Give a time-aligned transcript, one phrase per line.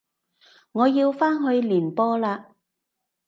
[0.71, 2.45] 我要返去練波喇